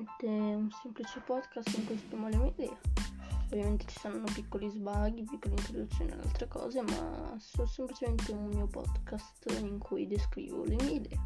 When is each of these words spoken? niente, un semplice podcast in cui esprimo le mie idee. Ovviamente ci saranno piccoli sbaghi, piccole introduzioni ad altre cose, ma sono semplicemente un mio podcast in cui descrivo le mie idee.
niente, 0.00 0.26
un 0.26 0.70
semplice 0.70 1.20
podcast 1.20 1.76
in 1.76 1.84
cui 1.84 1.94
esprimo 1.94 2.28
le 2.28 2.36
mie 2.36 2.52
idee. 2.56 2.78
Ovviamente 3.52 3.84
ci 3.86 3.98
saranno 3.98 4.26
piccoli 4.32 4.70
sbaghi, 4.70 5.24
piccole 5.24 5.54
introduzioni 5.54 6.12
ad 6.12 6.20
altre 6.20 6.46
cose, 6.48 6.82
ma 6.82 7.36
sono 7.38 7.66
semplicemente 7.66 8.32
un 8.32 8.46
mio 8.46 8.66
podcast 8.66 9.44
in 9.60 9.78
cui 9.78 10.06
descrivo 10.06 10.64
le 10.64 10.76
mie 10.76 10.92
idee. 10.92 11.19